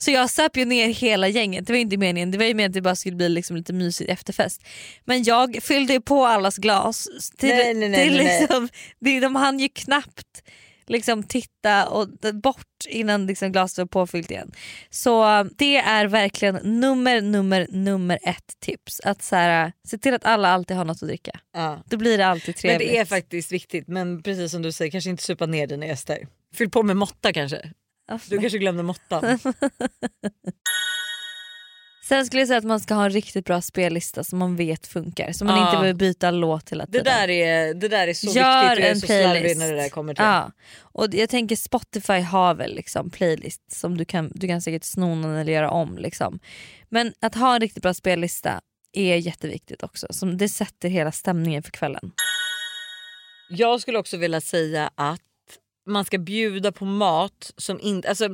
Så 0.00 0.10
jag 0.10 0.30
söp 0.30 0.56
ju 0.56 0.64
ner 0.64 0.88
hela 0.88 1.28
gänget, 1.28 1.66
det 1.66 1.72
var 1.72 1.80
inte 1.80 1.96
meningen, 1.96 2.30
det 2.30 2.38
var 2.38 2.44
ju 2.44 2.54
meningen 2.54 2.70
att 2.70 2.74
det 2.74 2.80
bara 2.82 2.96
skulle 2.96 3.16
bli 3.16 3.28
liksom 3.28 3.56
lite 3.56 3.72
mysigt 3.72 4.10
efterfest. 4.10 4.62
Men 5.04 5.22
jag 5.22 5.58
fyllde 5.62 5.92
ju 5.92 6.00
på 6.00 6.26
allas 6.26 6.56
glas. 6.56 7.08
Till, 7.38 7.48
Nej, 7.48 7.74
nej, 7.74 7.88
nej, 7.88 8.04
till 8.04 8.16
nej, 8.16 8.24
nej. 8.24 8.40
liksom, 8.40 8.68
det, 9.00 9.20
de 9.20 9.36
hann 9.36 9.58
ju 9.60 9.68
knappt 9.68 10.42
liksom 10.88 11.22
titta 11.22 11.88
och 11.88 12.08
bort 12.42 12.64
innan 12.88 13.26
liksom 13.26 13.52
glaset 13.52 13.78
var 13.78 13.86
påfyllt 13.86 14.30
igen. 14.30 14.52
Så 14.90 15.42
det 15.56 15.76
är 15.76 16.06
verkligen 16.06 16.54
nummer, 16.80 17.20
nummer, 17.20 17.66
nummer 17.70 18.18
ett 18.22 18.60
tips. 18.60 19.00
Att 19.00 19.22
så 19.22 19.36
här, 19.36 19.72
se 19.88 19.98
till 19.98 20.14
att 20.14 20.24
alla 20.24 20.48
alltid 20.48 20.76
har 20.76 20.84
något 20.84 21.02
att 21.02 21.08
dricka. 21.08 21.40
Ja. 21.52 21.82
Då 21.86 21.96
blir 21.96 22.18
det 22.18 22.26
alltid 22.26 22.48
Men 22.54 22.54
trevligt. 22.60 22.88
det 22.88 22.98
är 22.98 23.04
faktiskt 23.04 23.52
viktigt 23.52 23.88
men 23.88 24.22
precis 24.22 24.50
som 24.50 24.62
du 24.62 24.72
säger 24.72 24.90
kanske 24.90 25.10
inte 25.10 25.22
supa 25.22 25.46
ner 25.46 25.66
dina 25.66 25.86
gäster. 25.86 26.26
Fyll 26.54 26.70
på 26.70 26.82
med 26.82 26.96
måtta 26.96 27.32
kanske. 27.32 27.72
Du 28.28 28.38
kanske 28.38 28.58
glömde 28.58 28.82
måttan. 28.82 29.24
Sen 32.08 32.26
skulle 32.26 32.40
jag 32.42 32.48
säga 32.48 32.58
att 32.58 32.64
man 32.64 32.80
ska 32.80 32.94
ha 32.94 33.04
en 33.04 33.10
riktigt 33.10 33.44
bra 33.44 33.60
spellista 33.60 34.24
som 34.24 34.38
man 34.38 34.56
vet 34.56 34.86
funkar. 34.86 35.32
Så 35.32 35.44
man 35.44 35.56
Ja. 35.56 35.64
inte 35.66 35.76
behöver 35.76 35.98
byta 35.98 36.30
låt 36.30 36.72
hela 36.72 36.86
Det 36.86 36.92
tiden. 36.92 37.04
där 37.04 37.28
är, 37.30 37.74
det 37.74 37.88
där 37.88 38.08
är 38.08 38.14
så 38.14 38.26
Gör 38.26 38.70
viktigt 38.70 38.78
och 38.78 38.84
jag 38.84 38.86
är 38.88 38.90
en 38.90 39.00
så 39.00 39.06
playlist. 39.06 39.58
när 39.58 39.72
det 39.72 39.80
där 39.82 39.88
kommer 39.88 40.14
till. 40.14 40.24
Ja. 40.24 40.52
Och 40.80 41.06
jag 41.14 41.28
tänker 41.28 41.56
Spotify 41.56 42.20
har 42.20 42.54
väl 42.54 42.74
liksom 42.74 43.10
playlist 43.10 43.62
som 43.72 43.96
du 43.98 44.04
kan, 44.04 44.32
du 44.34 44.46
kan 44.48 44.62
säkert 44.62 44.84
sno 44.84 45.14
någon 45.14 45.36
eller 45.36 45.52
göra 45.52 45.70
om. 45.70 45.98
Liksom. 45.98 46.38
Men 46.88 47.12
att 47.20 47.34
ha 47.34 47.54
en 47.54 47.60
riktigt 47.60 47.82
bra 47.82 47.94
spellista 47.94 48.60
är 48.92 49.16
jätteviktigt 49.16 49.82
också. 49.82 50.06
Som 50.10 50.36
det 50.38 50.48
sätter 50.48 50.88
hela 50.88 51.12
stämningen 51.12 51.62
för 51.62 51.70
kvällen. 51.70 52.12
Jag 53.50 53.80
skulle 53.80 53.98
också 53.98 54.16
vilja 54.16 54.40
säga 54.40 54.90
att 54.94 55.20
man 55.88 56.04
ska 56.04 56.18
bjuda 56.18 56.72
på 56.72 56.84
mat 56.84 57.52
som 57.56 57.80
inte... 57.80 58.08
Alltså, 58.08 58.28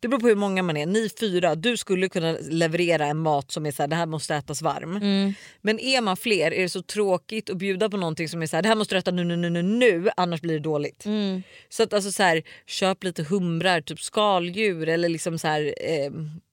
det 0.00 0.08
beror 0.08 0.20
på 0.20 0.28
hur 0.28 0.36
många 0.36 0.62
man 0.62 0.76
är. 0.76 0.86
Ni 0.86 1.10
fyra, 1.20 1.54
du 1.54 1.76
skulle 1.76 2.08
kunna 2.08 2.36
leverera 2.40 3.06
en 3.06 3.18
mat 3.18 3.50
som 3.50 3.66
är 3.66 3.70
så 3.70 3.82
här, 3.82 3.88
det 3.88 3.96
här 3.96 4.06
måste 4.06 4.34
ätas 4.34 4.62
varm. 4.62 4.96
Mm. 4.96 5.34
Men 5.60 5.80
är 5.80 6.00
man 6.00 6.16
fler 6.16 6.52
är 6.52 6.62
det 6.62 6.68
så 6.68 6.82
tråkigt 6.82 7.50
att 7.50 7.56
bjuda 7.56 7.90
på 7.90 7.96
någonting 7.96 8.28
som 8.28 8.42
är 8.42 8.46
så 8.46 8.56
här, 8.56 8.62
det 8.62 8.68
här 8.68 8.76
måste 8.76 8.94
du 8.94 8.98
äta 8.98 9.10
nu, 9.10 9.24
nu, 9.24 9.36
nu, 9.36 9.50
nu, 9.50 9.62
nu 9.62 10.10
annars 10.16 10.40
blir 10.40 10.54
det 10.54 10.60
dåligt. 10.60 11.04
Mm. 11.04 11.42
Så 11.68 11.82
att 11.82 11.92
alltså 11.92 12.12
så 12.12 12.22
här, 12.22 12.42
köp 12.66 13.04
lite 13.04 13.22
humrar, 13.22 13.80
typ 13.80 14.00
skaldjur 14.00 14.88
eller 14.88 15.08
liksom 15.08 15.38
så 15.38 15.48
här, 15.48 15.74
eh, 15.80 16.10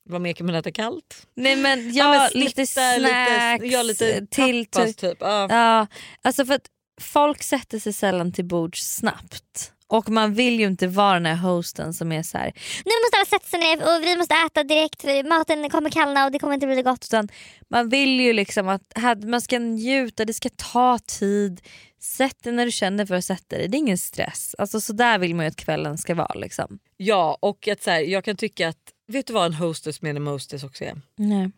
vad 0.09 0.21
mer 0.21 0.33
kan 0.33 0.45
man 0.45 0.55
äta 0.55 0.71
kallt? 0.71 1.27
Nej 1.35 1.55
men 1.55 1.93
Ja, 1.93 2.15
ja, 2.15 2.29
men 2.33 2.43
lite 2.43 2.67
snacks 2.67 2.99
lite, 2.99 3.75
ja, 3.75 3.83
lite 3.83 4.25
till 4.25 4.65
tapas 4.65 4.95
typ. 4.95 5.17
Ja. 5.19 5.47
Ja, 5.49 5.87
alltså 6.21 6.45
för 6.45 6.53
att 6.53 6.67
folk 7.01 7.43
sätter 7.43 7.79
sig 7.79 7.93
sällan 7.93 8.31
till 8.31 8.45
bords 8.45 8.95
snabbt. 8.95 9.73
Och 9.87 10.09
man 10.09 10.33
vill 10.33 10.59
ju 10.59 10.65
inte 10.67 10.87
vara 10.87 11.13
den 11.13 11.25
här 11.25 11.35
hosten 11.35 11.93
som 11.93 12.11
är 12.11 12.23
så 12.23 12.37
här. 12.37 12.53
Nu 12.85 12.91
måste 13.03 13.17
alla 13.17 13.25
sätta 13.25 13.45
sig 13.45 13.59
ner 13.59 13.77
och 13.77 14.03
vi 14.03 14.17
måste 14.17 14.35
äta 14.47 14.63
direkt 14.63 15.01
för 15.01 15.29
maten 15.29 15.69
kommer 15.69 15.89
kallna 15.89 16.25
och 16.25 16.31
det 16.31 16.39
kommer 16.39 16.53
inte 16.53 16.67
bli 16.67 16.81
gott. 16.81 17.05
Utan 17.05 17.29
man 17.69 17.89
vill 17.89 18.19
ju 18.19 18.33
liksom 18.33 18.67
att 18.67 19.23
man 19.23 19.41
ska 19.41 19.59
njuta, 19.59 20.25
det 20.25 20.33
ska 20.33 20.49
ta 20.49 20.99
tid. 20.99 21.61
Sätt 21.99 22.43
dig 22.43 22.53
när 22.53 22.65
du 22.65 22.71
känner 22.71 23.05
för 23.05 23.15
att 23.15 23.25
sätta 23.25 23.57
dig, 23.57 23.67
det 23.67 23.77
är 23.77 23.79
ingen 23.79 23.97
stress. 23.97 24.55
Alltså 24.57 24.81
så 24.81 24.93
där 24.93 25.19
vill 25.19 25.35
man 25.35 25.45
ju 25.45 25.49
att 25.49 25.55
kvällen 25.55 25.97
ska 25.97 26.15
vara. 26.15 26.33
Liksom. 26.33 26.79
ja 26.97 27.37
och 27.39 27.67
att 27.67 27.83
så 27.83 27.91
här, 27.91 27.99
jag 27.99 28.23
kan 28.23 28.35
tycka 28.35 28.67
att, 28.67 28.77
vet 29.07 29.27
du 29.27 29.33
vad 29.33 29.45
en 29.45 29.53
hostess 29.53 30.01
med 30.01 30.15
en 30.15 30.23
mostess 30.23 30.63
också 30.63 30.83
är? 30.83 31.01
Nej. 31.15 31.51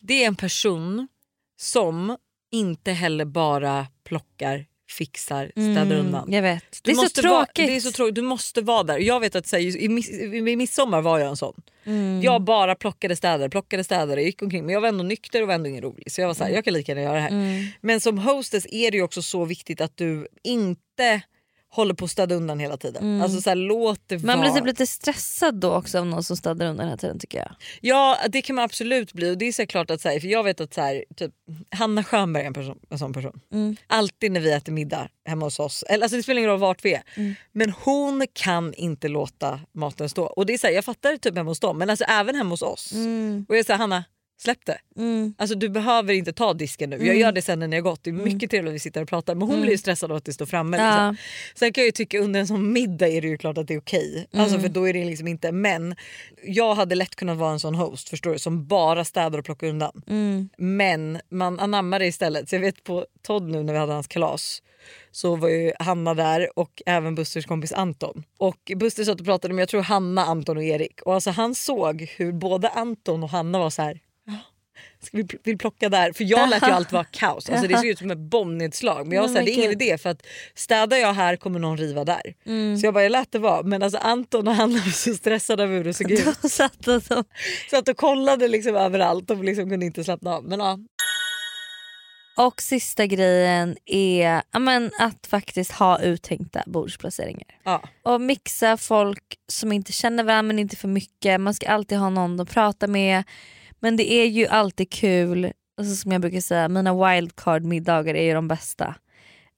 Det 0.00 0.22
är 0.24 0.26
en 0.26 0.36
person 0.36 1.08
som 1.60 2.16
inte 2.52 2.92
heller 2.92 3.24
bara 3.24 3.86
plockar, 4.04 4.66
fixar, 4.90 5.50
städar 5.50 5.96
undan. 5.96 6.22
Mm, 6.22 6.32
jag 6.34 6.42
vet. 6.42 6.80
Det 6.82 6.90
är, 6.90 6.94
så 6.94 7.08
tråkigt. 7.08 7.66
det 7.66 7.76
är 7.76 7.80
så 7.80 7.92
tråkigt. 7.92 8.14
Du 8.14 8.22
måste 8.22 8.60
vara 8.60 8.82
där. 8.82 8.98
Jag 8.98 9.20
vet 9.20 9.34
att 9.34 9.46
så 9.46 9.56
här, 9.56 9.76
i, 9.76 9.88
miss, 9.88 10.10
i 10.10 10.56
midsommar 10.56 11.00
var 11.00 11.18
jag 11.18 11.28
en 11.28 11.36
sån. 11.36 11.62
Mm. 11.84 12.22
Jag 12.22 12.42
bara 12.42 12.74
plockade 12.74 13.16
städare, 13.16 13.50
plockade 13.50 13.84
städare, 13.84 14.22
gick 14.22 14.42
omkring. 14.42 14.66
Men 14.66 14.72
jag 14.72 14.80
var 14.80 14.88
ändå 14.88 15.04
nykter 15.04 15.42
och 15.42 15.48
var 15.48 15.54
ändå 15.54 15.68
ingen 15.68 15.82
rolig. 15.82 16.12
Så 16.12 16.20
jag 16.20 16.26
var 16.26 16.34
så 16.34 16.44
här, 16.44 16.50
jag 16.50 16.64
kan 16.64 16.74
lika 16.74 16.92
gärna 16.92 17.02
göra 17.02 17.14
det 17.14 17.20
här. 17.20 17.30
Mm. 17.30 17.64
Men 17.80 18.00
som 18.00 18.18
hostess 18.18 18.66
är 18.70 18.90
det 18.90 18.96
ju 18.96 19.02
också 19.02 19.22
så 19.22 19.44
viktigt 19.44 19.80
att 19.80 19.96
du 19.96 20.28
inte 20.42 21.22
håller 21.74 21.94
på 21.94 22.04
att 22.04 22.10
städa 22.10 22.34
undan 22.34 22.58
hela 22.58 22.76
tiden. 22.76 23.22
Alltså 23.22 23.40
så 23.40 23.50
här, 23.50 23.56
låt 23.56 24.00
det 24.06 24.14
Mm. 24.14 24.26
Man 24.26 24.40
blir 24.40 24.60
typ 24.60 24.66
lite 24.66 24.86
stressad 24.86 25.54
då 25.54 25.74
också 25.74 25.98
av 25.98 26.06
någon 26.06 26.24
som 26.24 26.36
städar 26.36 26.66
undan 26.66 26.86
hela 26.86 26.96
tiden 26.96 27.18
tycker 27.18 27.38
jag. 27.38 27.50
Ja 27.80 28.18
det 28.28 28.42
kan 28.42 28.56
man 28.56 28.64
absolut 28.64 29.12
bli 29.12 29.30
och 29.30 29.38
det 29.38 29.44
är 29.44 29.52
så 29.52 29.66
klart 29.66 29.90
att 29.90 30.00
så 30.00 30.08
här, 30.08 30.20
för 30.20 30.28
jag 30.28 30.44
vet 30.44 30.60
att 30.60 30.74
så 30.74 30.80
här, 30.80 31.04
typ, 31.16 31.32
Hanna 31.70 32.04
Schönberg 32.04 32.42
är 32.42 32.46
en, 32.46 32.54
person, 32.54 32.78
en 32.90 32.98
sån 32.98 33.12
person. 33.12 33.40
Mm. 33.52 33.76
Alltid 33.86 34.32
när 34.32 34.40
vi 34.40 34.52
äter 34.52 34.72
middag 34.72 35.08
hemma 35.24 35.46
hos 35.46 35.58
oss, 35.58 35.84
eller, 35.88 36.04
alltså 36.04 36.16
det 36.16 36.22
spelar 36.22 36.38
ingen 36.38 36.50
roll 36.50 36.60
vart 36.60 36.84
vi 36.84 36.94
är. 36.94 37.02
Mm. 37.14 37.34
Men 37.52 37.70
hon 37.70 38.26
kan 38.32 38.74
inte 38.74 39.08
låta 39.08 39.60
maten 39.72 40.08
stå. 40.08 40.24
Och 40.24 40.46
det 40.46 40.54
är 40.54 40.58
så 40.58 40.66
jag 40.66 40.84
fattar 40.84 41.12
det 41.12 41.18
typ 41.18 41.36
hemma 41.36 41.50
hos 41.50 41.60
dem 41.60 41.78
men 41.78 41.90
alltså 41.90 42.04
även 42.04 42.34
hemma 42.34 42.50
hos 42.50 42.62
oss. 42.62 42.92
Och 43.48 43.56
jag 43.56 43.66
säger 43.66 43.78
Hanna 43.78 44.04
släpp 44.44 44.66
det. 44.66 44.78
Mm. 44.96 45.34
Alltså, 45.38 45.56
du 45.56 45.68
behöver 45.68 46.14
inte 46.14 46.32
ta 46.32 46.54
disken 46.54 46.90
nu. 46.90 47.06
Jag 47.06 47.16
gör 47.16 47.32
det 47.32 47.42
sen 47.42 47.58
när 47.58 47.68
ni 47.68 47.76
har 47.76 47.82
gått. 47.82 48.04
Det 48.04 48.10
är 48.10 48.14
mycket 48.14 48.50
trevligt 48.50 48.70
att 48.70 48.74
vi 48.74 48.78
sitter 48.78 49.02
och 49.02 49.08
pratar 49.08 49.34
men 49.34 49.48
hon 49.48 49.60
blir 49.60 49.70
ju 49.70 49.78
stressad 49.78 50.10
av 50.10 50.16
att 50.16 50.24
det 50.24 50.32
står 50.32 50.46
framme. 50.46 50.76
Mm. 50.76 50.88
Ja. 50.88 51.10
Liksom. 51.10 51.24
Sen 51.54 51.72
kan 51.72 51.82
jag 51.82 51.86
ju 51.86 51.92
tycka 51.92 52.18
under 52.18 52.40
en 52.40 52.46
sån 52.46 52.72
middag 52.72 53.08
är 53.08 53.22
det 53.22 53.28
ju 53.28 53.38
klart 53.38 53.58
att 53.58 53.66
det 53.66 53.74
är 53.74 53.80
okej. 53.80 54.26
Mm. 54.32 54.44
Alltså, 54.44 54.60
för 54.60 54.68
då 54.68 54.88
är 54.88 54.92
det 54.92 55.04
liksom 55.04 55.28
inte 55.28 55.52
men 55.52 55.94
jag 56.42 56.74
hade 56.74 56.94
lätt 56.94 57.16
kunnat 57.16 57.38
vara 57.38 57.52
en 57.52 57.60
sån 57.60 57.74
host 57.74 58.08
förstår 58.08 58.32
du, 58.32 58.38
som 58.38 58.66
bara 58.66 59.04
städar 59.04 59.38
och 59.38 59.44
plockar 59.44 59.66
undan. 59.66 60.02
Mm. 60.06 60.48
Men 60.58 61.20
man 61.30 61.60
anammar 61.60 61.98
det 61.98 62.06
istället. 62.06 62.48
Så 62.48 62.54
jag 62.54 62.60
vet 62.60 62.84
på 62.84 63.06
Todd 63.22 63.42
nu 63.42 63.62
när 63.62 63.72
vi 63.72 63.78
hade 63.78 63.92
hans 63.92 64.06
kalas 64.06 64.62
så 65.10 65.36
var 65.36 65.48
ju 65.48 65.72
Hanna 65.78 66.14
där 66.14 66.58
och 66.58 66.82
även 66.86 67.14
Busters 67.14 67.46
kompis 67.46 67.72
Anton. 67.72 68.24
Och 68.38 68.72
Buster 68.76 69.04
satt 69.04 69.20
och 69.20 69.26
pratade 69.26 69.54
med 69.54 69.62
jag 69.62 69.68
tror 69.68 69.82
Hanna, 69.82 70.24
Anton 70.24 70.56
och 70.56 70.62
Erik. 70.62 71.02
Och 71.02 71.14
alltså 71.14 71.30
han 71.30 71.54
såg 71.54 72.02
hur 72.16 72.32
både 72.32 72.68
Anton 72.68 73.22
och 73.22 73.30
Hanna 73.30 73.58
var 73.58 73.70
så 73.70 73.82
här. 73.82 74.00
"Ja, 75.00 75.06
Ska 75.06 75.16
vi 75.16 75.22
pl- 75.22 75.38
vill 75.44 75.58
plocka 75.58 75.88
där? 75.88 76.12
För 76.12 76.24
jag 76.24 76.48
lät 76.48 76.62
ju 76.62 76.70
allt 76.70 76.92
vara 76.92 77.04
kaos. 77.04 77.50
Alltså 77.50 77.66
det 77.68 77.76
såg 77.76 77.86
ut 77.86 77.98
som 77.98 78.10
ett 78.10 78.18
bombnedslag. 78.18 79.06
Men 79.06 79.16
jag 79.16 79.28
här, 79.28 79.42
det 79.44 79.50
är 79.50 79.58
ingen 79.58 79.70
idé 79.70 79.98
för 79.98 80.10
att 80.10 80.26
städar 80.54 80.96
jag 80.96 81.12
här 81.12 81.36
kommer 81.36 81.58
någon 81.58 81.76
riva 81.78 82.04
där. 82.04 82.22
Så 82.80 82.86
jag 82.86 82.94
bara 82.94 83.02
jag 83.02 83.12
lät 83.12 83.32
det 83.32 83.38
vara. 83.38 83.62
Men 83.62 83.82
alltså 83.82 83.98
Anton 83.98 84.48
och 84.48 84.54
Hanna 84.54 84.74
var 84.78 84.90
så 84.90 85.14
stressade 85.14 85.62
över 85.62 85.76
hur 85.76 85.84
det 85.84 85.94
såg 85.94 86.10
ut. 86.12 86.24
Då 86.42 86.48
satt 86.48 86.88
och 86.88 87.02
så. 87.02 87.24
Satt 87.70 87.88
och 87.88 87.96
kollade 87.96 88.48
liksom 88.48 88.76
överallt 88.76 89.30
och 89.30 89.44
liksom 89.44 89.70
kunde 89.70 89.86
inte 89.86 90.04
slappna 90.04 90.34
av. 90.34 90.44
Men 90.44 90.60
ja, 90.60 90.78
Och 92.36 92.62
sista 92.62 93.06
grejen 93.06 93.76
är 93.86 94.42
ja, 94.52 94.58
men, 94.58 94.90
att 94.98 95.26
faktiskt 95.26 95.72
ha 95.72 96.00
uttänkta 96.02 96.62
bordsplaceringar. 96.66 97.46
ja. 97.64 97.82
Och 98.02 98.20
mixa 98.20 98.76
folk 98.76 99.22
som 99.48 99.72
inte 99.72 99.92
känner 99.92 100.24
varandra 100.24 100.42
men 100.48 100.58
inte 100.58 100.76
för 100.76 100.88
mycket. 100.88 101.40
Man 101.40 101.54
ska 101.54 101.68
alltid 101.68 101.98
ha 101.98 102.10
någon 102.10 102.40
att 102.40 102.50
prata 102.50 102.86
med. 102.86 103.24
Men 103.84 103.96
det 103.96 104.12
är 104.12 104.26
ju 104.26 104.46
alltid 104.46 104.90
kul, 104.90 105.52
alltså, 105.78 105.96
som 105.96 106.12
jag 106.12 106.20
brukar 106.20 106.40
säga, 106.40 106.68
mina 106.68 106.94
wildcard-middagar 106.94 108.14
är 108.14 108.22
ju 108.22 108.34
de 108.34 108.48
bästa. 108.48 108.94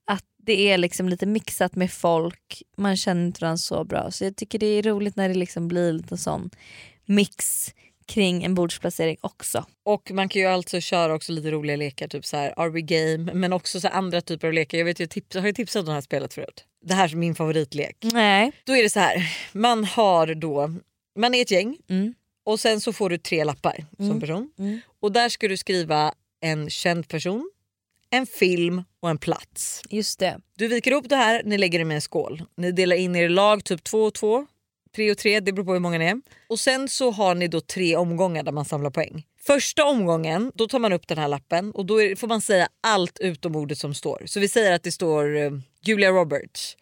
Att 0.06 0.24
det 0.42 0.70
är 0.70 0.78
liksom 0.78 1.08
lite 1.08 1.26
mixat 1.26 1.76
med 1.76 1.92
folk, 1.92 2.62
man 2.76 2.96
känner 2.96 3.26
inte 3.26 3.40
varandra 3.40 3.58
så 3.58 3.84
bra. 3.84 4.10
Så 4.10 4.24
jag 4.24 4.36
tycker 4.36 4.58
det 4.58 4.66
är 4.66 4.82
roligt 4.82 5.16
när 5.16 5.28
det 5.28 5.34
liksom 5.34 5.68
blir 5.68 5.92
lite 5.92 6.16
sån 6.16 6.50
mix 7.04 7.36
kring 8.06 8.44
en 8.44 8.54
bordsplacering 8.54 9.16
också. 9.20 9.64
Och 9.84 10.10
man 10.10 10.28
kan 10.28 10.42
ju 10.42 10.48
alltså 10.48 10.80
köra 10.80 11.14
också 11.14 11.32
lite 11.32 11.50
roliga 11.50 11.76
lekar, 11.76 12.08
typ 12.08 12.24
så 12.24 12.36
här 12.36 12.54
Are 12.56 12.70
we 12.70 12.80
game? 12.80 13.34
Men 13.34 13.52
också 13.52 13.80
så 13.80 13.88
andra 13.88 14.20
typer 14.20 14.46
av 14.46 14.52
lekar. 14.52 14.78
Jag 14.78 14.84
vet 14.84 15.00
ju, 15.00 15.06
tips, 15.06 15.36
har 15.36 15.46
ju 15.46 15.52
tipsat 15.52 15.80
om 15.80 15.86
det 15.86 15.92
här 15.92 16.00
spelet 16.00 16.34
förut. 16.34 16.64
Det 16.84 16.94
här 16.94 17.12
är 17.12 17.16
min 17.16 17.34
favoritlek. 17.34 17.96
Nej. 18.02 18.52
Då 18.64 18.76
är 18.76 18.82
det 18.82 18.90
så 18.90 19.00
här, 19.00 19.30
man 19.52 19.84
har 19.84 20.34
då, 20.34 20.74
man 21.18 21.34
är 21.34 21.42
ett 21.42 21.50
gäng 21.50 21.76
Mm. 21.88 22.14
Och 22.46 22.60
sen 22.60 22.80
så 22.80 22.92
får 22.92 23.10
du 23.10 23.18
tre 23.18 23.44
lappar 23.44 23.84
som 23.96 24.20
person. 24.20 24.50
Mm. 24.58 24.80
Och 25.00 25.12
där 25.12 25.28
ska 25.28 25.48
du 25.48 25.56
skriva 25.56 26.14
en 26.40 26.70
känd 26.70 27.08
person, 27.08 27.50
en 28.10 28.26
film 28.26 28.82
och 29.00 29.10
en 29.10 29.18
plats. 29.18 29.82
Just 29.90 30.18
det. 30.18 30.40
Du 30.56 30.68
viker 30.68 30.90
ihop 30.90 31.08
det 31.08 31.16
här, 31.16 31.42
ni 31.44 31.58
lägger 31.58 31.78
det 31.78 31.84
med 31.84 31.94
en 31.94 32.00
skål. 32.00 32.42
Ni 32.56 32.72
delar 32.72 32.96
in 32.96 33.16
er 33.16 33.24
i 33.24 33.28
lag, 33.28 33.64
typ 33.64 33.84
två 33.84 34.02
och 34.02 34.14
två, 34.14 34.46
tre 34.96 35.10
och 35.10 35.18
tre, 35.18 35.40
det 35.40 35.52
beror 35.52 35.64
på 35.64 35.72
hur 35.72 35.80
många 35.80 35.98
ni 35.98 36.04
är. 36.04 36.20
Och 36.48 36.60
sen 36.60 36.88
så 36.88 37.10
har 37.10 37.34
ni 37.34 37.48
då 37.48 37.60
tre 37.60 37.96
omgångar 37.96 38.42
där 38.42 38.52
man 38.52 38.64
samlar 38.64 38.90
poäng. 38.90 39.26
Första 39.46 39.84
omgången 39.84 40.52
då 40.54 40.68
tar 40.68 40.78
man 40.78 40.92
upp 40.92 41.08
den 41.08 41.18
här 41.18 41.28
lappen 41.28 41.70
och 41.70 41.86
då 41.86 41.94
får 42.16 42.28
man 42.28 42.40
säga 42.40 42.68
allt 42.80 43.18
utom 43.18 43.56
ordet 43.56 43.78
som 43.78 43.94
står. 43.94 44.22
Så 44.26 44.40
vi 44.40 44.48
säger 44.48 44.72
att 44.72 44.82
det 44.82 44.92
står 44.92 45.36
eh, 45.36 45.50
Julia 45.82 46.10
Roberts. 46.10 46.76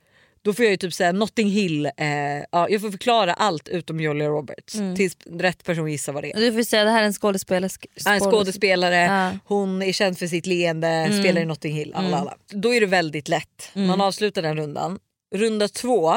Då 0.45 0.53
får 0.55 0.65
jag 0.65 0.71
ju 0.71 0.77
typ 0.77 0.95
säga 0.95 1.13
Notting 1.13 1.51
Hill. 1.51 1.87
Eh, 1.87 2.07
ja, 2.53 2.69
jag 2.69 2.81
får 2.81 2.91
förklara 2.91 3.35
allt 3.35 3.69
utom 3.69 4.01
Julia 4.01 4.29
Roberts 4.29 4.73
tills 4.97 5.17
rätt 5.31 5.65
person 5.65 5.91
gissar 5.91 6.13
vad 6.13 6.23
det 6.25 6.31
är. 6.37 6.41
Du 6.41 6.53
får 6.53 6.63
säga 6.63 6.85
det 6.85 6.91
här 6.91 7.03
är 7.03 7.07
en 7.07 7.13
skådespelare. 7.13 7.71
Ja, 8.05 8.13
En 8.15 8.21
skådespelare, 8.21 8.97
Ja. 8.97 9.31
hon 9.45 9.83
är 9.83 9.93
känd 9.93 10.19
för 10.19 10.27
sitt 10.27 10.47
leende, 10.47 11.09
spelar 11.21 11.41
i 11.41 11.45
Notting 11.45 11.75
Hill. 11.77 11.93
Alla, 11.95 12.19
alla. 12.19 12.35
Då 12.51 12.75
är 12.75 12.81
det 12.81 12.87
väldigt 12.87 13.29
lätt. 13.29 13.71
Man 13.75 14.01
avslutar 14.01 14.43
den 14.43 14.57
rundan. 14.57 14.99
Runda 15.35 15.69
två 15.69 16.15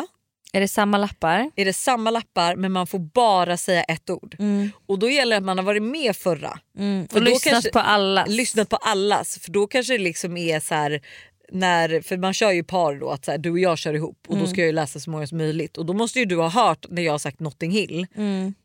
Är 0.54 0.60
det 0.62 0.68
samma 0.68 0.98
lappar? 0.98 1.52
är 1.56 1.66
det 1.66 1.74
samma 1.74 2.12
lappar 2.12 2.56
men 2.56 2.72
man 2.72 2.88
får 2.88 3.00
bara 3.00 3.58
säga 3.58 3.84
ett 3.84 4.10
ord. 4.10 4.36
Och 4.88 5.00
då 5.00 5.10
gäller 5.10 5.32
det 5.32 5.38
att 5.38 5.44
man 5.44 5.58
har 5.58 5.66
varit 5.66 5.84
med 5.84 6.16
förra. 6.16 6.60
Mm. 6.80 7.02
Och 7.02 7.08
då 7.14 7.20
lyssnat 7.20 7.52
kanske- 7.54 7.72
på 7.72 7.80
alla. 7.80 8.26
Lyssnat 8.26 8.70
på 8.70 8.76
allas 8.76 9.40
för 9.42 9.52
då 9.52 9.68
kanske 9.68 9.94
det 9.94 10.04
liksom 10.04 10.38
är 10.38 10.60
så 10.60 10.76
här 10.76 11.02
när, 11.52 12.02
för 12.02 12.18
man 12.18 12.34
kör 12.34 12.52
ju 12.52 12.64
par 12.64 12.96
då 12.96 13.10
att 13.10 13.26
så 13.26 13.32
här, 13.32 13.38
du 13.38 13.52
och 13.52 13.60
jag 13.60 13.78
kör 13.78 13.94
ihop 13.94 14.18
och 14.28 14.38
då 14.38 14.48
ska 14.48 14.62
jag 14.62 14.68
ju 14.68 14.74
läsa 14.74 15.00
så 15.00 15.10
många 15.10 15.28
som 15.28 15.38
möjligt 15.38 15.78
och 15.78 15.86
då 15.86 15.94
måste 15.94 16.20
ju 16.20 16.26
du 16.26 16.36
ha 16.36 16.50
hört 16.50 16.86
när 16.90 17.02
jag 17.02 17.12
har 17.12 17.20
sagt 17.20 17.40
Notting 17.40 17.72
Hill 17.72 18.08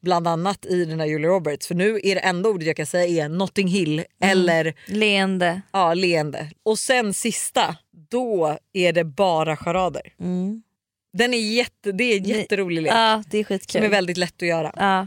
bland 0.03 0.29
annat 0.29 0.67
i 0.67 0.85
den 0.85 1.01
här 1.01 1.07
Julia 1.07 1.29
Roberts 1.31 1.67
för 1.67 1.75
nu 1.75 2.01
är 2.05 2.15
det 2.15 2.21
enda 2.21 2.49
ordet 2.49 2.67
jag 2.67 2.77
kan 2.77 2.87
säga 2.87 3.25
är 3.25 3.29
Notting 3.29 3.69
Hill 3.69 4.05
eller 4.23 4.75
Leende. 4.87 5.63
ja, 5.73 5.95
leende. 5.95 6.51
Och 6.63 6.79
sen 6.79 7.15
sista, 7.15 7.77
då 8.11 8.59
är 8.73 8.93
det 8.93 9.05
bara 9.05 9.57
charader. 9.57 10.03
Mm. 10.21 10.63
Den 11.19 11.35
är 11.35 11.39
jätte, 11.39 11.93
det 11.93 12.05
är 12.05 12.17
en 12.17 12.25
jätterolig 12.25 12.83
lek 12.83 12.93
Ja 12.93 13.23
det 13.31 13.39
är 13.39 13.45
skitkul. 13.45 13.79
som 13.81 13.85
är 13.85 13.89
väldigt 13.89 14.17
lätt 14.17 14.43
att 14.43 14.49
göra. 14.49 14.73
Ja. 14.77 15.07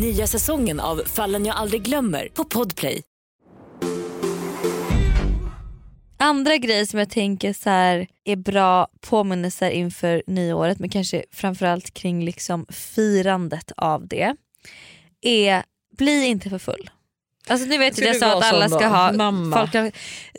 Nya 0.00 0.26
säsongen 0.26 0.80
av 0.80 1.02
Fallen 1.06 1.46
jag 1.46 1.56
aldrig 1.56 1.82
glömmer 1.82 2.28
på 2.34 2.44
Podplay. 2.44 3.02
Andra 6.16 6.56
grejer 6.56 6.84
som 6.84 6.98
jag 6.98 7.10
tänker 7.10 7.52
så 7.52 7.70
här 7.70 8.06
är 8.24 8.36
bra 8.36 8.88
påminnelser 9.00 9.70
inför 9.70 10.22
nyåret 10.26 10.78
men 10.78 10.90
kanske 10.90 11.24
framförallt 11.32 11.94
kring 11.94 12.24
liksom 12.24 12.66
firandet 12.70 13.72
av 13.76 14.08
det 14.08 14.36
är 15.20 15.64
bli 15.98 16.26
inte 16.26 16.50
för 16.50 16.58
full. 16.58 16.90
Alltså 17.48 17.66
ni 17.68 17.78
vet 17.78 17.98
ju 17.98 18.02
det 18.02 18.06
jag 18.06 18.16
du 18.16 18.20
sa 18.20 18.38
att 18.38 18.44
alla 18.52 18.68
ska 18.68 18.78
då? 18.78 18.84
ha 18.86 19.12
Mamma. 19.12 19.56
folk 19.56 19.74
har 19.74 19.92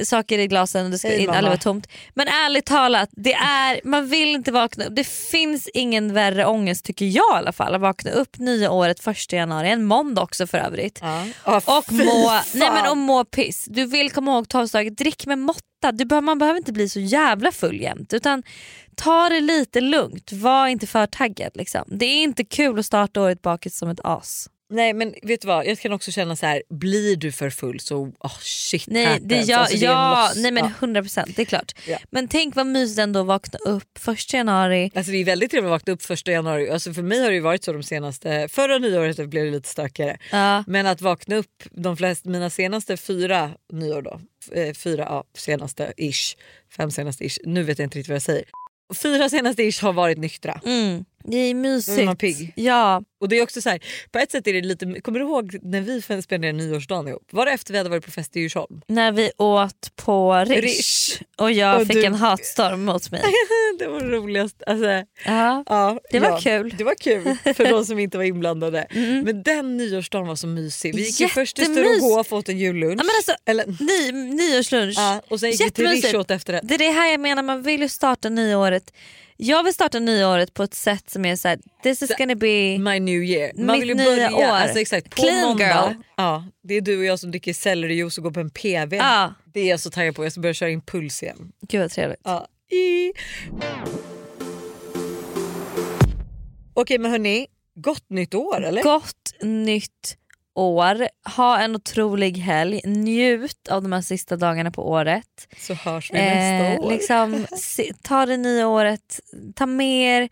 saker 0.05 0.39
i 0.39 0.47
glasen 0.47 0.85
och 0.85 0.91
det 0.91 0.97
ska 0.97 1.07
Hej, 1.07 1.19
in, 1.19 1.25
mamma. 1.25 1.37
aldrig 1.37 1.49
vara 1.51 1.59
tomt. 1.59 1.87
Men 2.13 2.27
ärligt 2.27 2.65
talat, 2.65 3.09
det 3.11 3.33
är, 3.33 3.81
man 3.83 4.07
vill 4.07 4.29
inte 4.35 4.51
vakna 4.51 4.85
upp. 4.85 4.95
Det 4.95 5.07
finns 5.07 5.69
ingen 5.73 6.13
värre 6.13 6.45
ångest 6.45 6.85
tycker 6.85 7.05
jag 7.05 7.35
i 7.35 7.37
alla 7.37 7.51
fall 7.51 7.75
att 7.75 7.81
vakna 7.81 8.11
upp 8.11 8.37
nya 8.37 8.71
året 8.71 8.99
första 8.99 9.35
januari, 9.35 9.69
en 9.69 9.85
måndag 9.85 10.21
också 10.21 10.47
för 10.47 10.57
övrigt. 10.57 11.01
Och 11.65 11.91
må, 11.93 12.31
nej 12.53 12.69
men 12.73 12.91
och 12.91 12.97
må 12.97 13.25
piss. 13.25 13.65
Du 13.69 13.85
vill 13.85 14.11
komma 14.11 14.31
ihåg 14.31 14.47
tolvslaget, 14.49 14.97
drick 14.97 15.25
med 15.25 15.37
måtta. 15.37 15.91
Du 15.93 16.05
bör, 16.05 16.21
man 16.21 16.37
behöver 16.39 16.57
inte 16.57 16.73
bli 16.73 16.89
så 16.89 16.99
jävla 16.99 17.51
full 17.51 17.81
jämt 17.81 18.13
utan 18.13 18.43
ta 18.95 19.29
det 19.29 19.39
lite 19.41 19.81
lugnt. 19.81 20.31
Var 20.31 20.67
inte 20.67 20.87
för 20.87 21.05
taggad. 21.05 21.51
Liksom. 21.55 21.83
Det 21.87 22.05
är 22.05 22.23
inte 22.23 22.43
kul 22.43 22.79
att 22.79 22.85
starta 22.85 23.21
året 23.21 23.41
bakis 23.41 23.77
som 23.77 23.89
ett 23.89 23.99
as. 24.03 24.47
Nej 24.71 24.93
men 24.93 25.13
vet 25.23 25.41
du 25.41 25.47
vad, 25.47 25.65
jag 25.65 25.79
kan 25.79 25.93
också 25.93 26.11
känna 26.11 26.35
så 26.35 26.45
här: 26.45 26.63
blir 26.69 27.15
du 27.15 27.31
för 27.31 27.49
full 27.49 27.79
så 27.79 27.97
oh 28.19 28.39
shit 28.41 28.83
Nej, 28.87 29.05
happens. 29.05 29.27
det, 29.27 29.41
ja, 29.41 29.57
Alltså, 29.57 29.77
det 29.77 29.85
ja, 29.85 30.31
nej 30.35 30.51
men 30.51 30.63
Ja. 30.81 30.87
100% 30.87 31.33
det 31.35 31.41
är 31.41 31.45
klart. 31.45 31.71
Ja. 31.87 31.97
Men 32.11 32.27
tänk 32.27 32.55
vad 32.55 32.67
mysigt 32.67 32.99
ändå 32.99 33.19
att 33.19 33.25
vakna 33.27 33.59
upp 33.65 33.97
första 33.99 34.37
januari. 34.37 34.91
Alltså 34.95 35.11
det 35.11 35.17
är 35.17 35.25
väldigt 35.25 35.51
trevligt 35.51 35.67
att 35.67 35.71
vakna 35.71 35.93
upp 35.93 36.01
första 36.01 36.31
januari. 36.31 36.69
Alltså 36.69 36.93
för 36.93 37.01
mig 37.01 37.23
har 37.23 37.31
det 37.31 37.39
varit 37.39 37.63
så 37.63 37.73
de 37.73 37.83
senaste, 37.83 38.47
förra 38.51 38.77
nyåret 38.77 39.29
blev 39.29 39.45
det 39.45 39.51
lite 39.51 39.69
stökigare. 39.69 40.17
Ja. 40.31 40.63
Men 40.67 40.85
att 40.85 41.01
vakna 41.01 41.35
upp 41.35 41.63
de 41.71 41.97
flesta, 41.97 42.29
mina 42.29 42.49
senaste 42.49 42.97
fyra 42.97 43.51
nyår 43.73 44.01
då, 44.01 44.19
eh, 44.51 44.73
fyra 44.73 45.03
ja, 45.03 45.23
senaste 45.37 45.93
ish, 45.97 46.35
fem 46.77 46.91
senaste 46.91 47.23
ish, 47.25 47.37
nu 47.43 47.63
vet 47.63 47.79
jag 47.79 47.85
inte 47.85 47.97
riktigt 47.97 48.09
vad 48.09 48.15
jag 48.15 48.21
säger. 48.21 48.45
Fyra 49.01 49.29
senaste 49.29 49.63
ish 49.63 49.81
har 49.83 49.93
varit 49.93 50.17
nyktra. 50.17 50.61
Mm, 50.65 51.05
det 51.23 51.37
är 51.37 51.49
är 51.49 51.53
man 51.53 51.61
mysigt. 51.61 52.19
pigg. 52.19 52.53
Ja, 52.55 53.03
Och 53.21 53.29
det 53.29 53.37
är 53.39 53.43
också 53.43 53.61
så 53.61 53.69
här, 53.69 53.79
på 54.11 54.19
ett 54.19 54.31
sätt 54.31 54.47
är 54.47 54.53
det 54.53 54.61
lite, 54.61 55.01
kommer 55.01 55.19
du 55.19 55.25
ihåg 55.25 55.57
när 55.61 55.81
vi 55.81 56.01
spenderade 56.21 56.57
nyårsdagen 56.57 57.07
ihop? 57.07 57.27
Var 57.31 57.45
det 57.45 57.51
efter 57.51 57.71
vi 57.73 57.77
hade 57.77 57.89
varit 57.89 58.05
på 58.05 58.11
fest 58.11 58.37
i 58.37 58.39
Djursholm? 58.39 58.81
när 58.87 59.11
vi 59.11 59.31
åt 59.37 59.95
på 59.95 60.33
Rish, 60.47 60.61
Rish. 60.61 61.21
och 61.37 61.51
jag 61.51 61.81
Och 61.81 61.87
fick 61.87 61.95
du- 61.95 62.05
en 62.05 62.15
hatstorm 62.15 62.85
mot 62.85 63.11
mig. 63.11 63.21
det 63.79 63.87
var 63.87 63.99
roligast. 63.99 64.63
Alltså, 64.67 64.85
Ja. 65.25 65.63
ja, 65.67 65.99
Det 66.11 66.19
var 66.19 66.29
ja, 66.29 66.39
kul. 66.39 66.73
Det 66.77 66.83
var 66.83 66.95
kul 66.95 67.35
för 67.55 67.69
de 67.69 67.85
som 67.85 67.99
inte 67.99 68.17
var 68.17 68.25
inblandade. 68.25 68.87
Mm. 68.99 69.21
Men 69.21 69.43
den 69.43 69.77
nyårsdagen 69.77 70.27
var 70.27 70.35
så 70.35 70.47
mysig. 70.47 70.95
Vi 70.95 71.05
gick 71.05 71.19
ju 71.19 71.27
först 71.27 71.55
till. 71.55 71.65
Sturehof 71.65 72.31
och 72.33 72.37
åt 72.39 72.49
en 72.49 72.57
jullunch. 72.57 72.99
Ja, 72.99 73.03
men 73.03 73.11
alltså, 73.17 73.31
Eller, 73.45 73.65
Ny, 73.65 74.11
nyårslunch. 74.35 74.93
ja, 74.97 75.21
och 75.29 75.39
sen 75.39 75.51
gick 75.51 75.61
vi 75.61 75.71
till. 75.71 75.87
Rish 75.87 76.13
och 76.15 76.19
åt 76.21 76.31
efter 76.31 76.53
det. 76.53 76.59
Det 76.63 76.73
är 76.73 76.77
det 76.77 76.91
här 76.91 77.11
jag 77.11 77.19
menar, 77.19 77.43
man 77.43 77.61
vill 77.61 77.81
ju 77.81 77.89
starta 77.89 78.29
nyåret. 78.29 78.93
Jag 79.41 79.63
vill 79.63 79.73
starta 79.73 79.99
nyåret 79.99 80.53
på 80.53 80.63
ett 80.63 80.73
sätt 80.73 81.09
som 81.09 81.25
är 81.25 81.35
så 81.35 81.47
här: 81.47 81.59
this 81.83 82.01
is 82.01 82.11
gonna 82.17 82.35
be... 82.35 82.77
My 82.79 82.99
new 82.99 83.23
year. 83.23 83.51
Man 83.55 83.79
vill 83.79 83.89
ju 83.89 83.95
börja 83.95 84.35
år. 84.35 84.43
Alltså, 84.43 84.79
exakt, 84.79 85.09
på 85.09 85.15
Clean 85.21 85.47
måndag. 85.47 85.65
girl. 85.65 86.01
Ja, 86.17 86.45
det 86.63 86.73
är 86.73 86.81
du 86.81 86.97
och 86.99 87.05
jag 87.05 87.19
som 87.19 87.31
dricker 87.31 87.53
sellerijuice 87.53 88.17
och 88.17 88.23
går 88.23 88.31
på 88.31 88.39
en 88.39 88.49
PV. 88.49 88.95
Ja, 88.95 89.33
Det 89.53 89.59
är 89.59 89.69
jag 89.69 89.79
så 89.79 89.89
taggad 89.91 90.15
på. 90.15 90.23
Jag 90.25 90.31
ska 90.31 90.41
börja 90.41 90.53
köra 90.53 90.69
impuls 90.69 91.23
igen. 91.23 91.51
gud 91.67 91.81
vad 91.81 91.91
trevligt. 91.91 92.19
Ja. 92.23 92.47
I. 92.71 93.11
Okej 96.73 96.97
men 96.97 97.11
hörni, 97.11 97.47
gott 97.75 98.09
nytt 98.09 98.33
år 98.33 98.63
eller? 98.65 98.83
Gott 98.83 99.33
nytt 99.41 100.17
år. 100.55 101.07
Ha 101.35 101.59
en 101.59 101.75
otrolig 101.75 102.37
helg. 102.37 102.81
Njut 102.85 103.67
av 103.69 103.81
de 103.83 103.91
här 103.91 104.01
sista 104.01 104.35
dagarna 104.37 104.71
på 104.71 104.89
året. 104.89 105.47
Så 105.57 105.73
hörs 105.73 106.11
vi 106.13 106.17
nästa 106.17 106.81
år. 106.83 106.89
liksom, 106.91 107.45
se, 107.57 107.93
ta 108.01 108.25
det 108.25 108.37
nya 108.37 108.67
året, 108.67 109.19
ta 109.55 109.65
med 109.65 110.23
er 110.23 110.29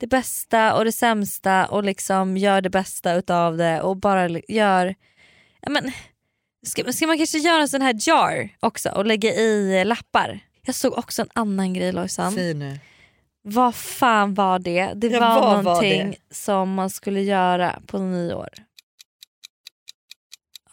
det 0.00 0.06
bästa 0.06 0.74
och 0.74 0.84
det 0.84 0.92
sämsta 0.92 1.66
och 1.66 1.84
liksom 1.84 2.36
gör 2.36 2.60
det 2.60 2.70
bästa 2.70 3.14
utav 3.14 3.56
det 3.56 3.80
och 3.82 3.96
bara 3.96 4.28
gör... 4.48 4.94
Ja, 5.60 5.70
men, 5.70 5.92
ska, 6.66 6.92
ska 6.92 7.06
man 7.06 7.18
kanske 7.18 7.38
göra 7.38 7.60
en 7.62 7.68
sån 7.68 7.82
här 7.82 7.96
jar 8.08 8.48
också 8.60 8.88
och 8.88 9.06
lägga 9.06 9.34
i 9.34 9.84
lappar? 9.84 10.40
Jag 10.66 10.74
såg 10.74 10.98
också 10.98 11.22
en 11.22 11.28
annan 11.34 11.74
grej 11.74 11.92
Lojsan. 11.92 12.32
Säg 12.32 12.54
nu. 12.54 12.78
Vad 13.42 13.74
fan 13.74 14.34
var 14.34 14.58
det? 14.58 14.92
Det 14.94 15.06
Ja, 15.06 15.20
var 15.20 15.40
vad 15.40 15.50
var 15.50 15.62
någonting 15.62 16.10
det? 16.10 16.34
som 16.34 16.74
man 16.74 16.90
skulle 16.90 17.20
göra 17.22 17.80
på 17.86 17.98
nyår. 17.98 18.48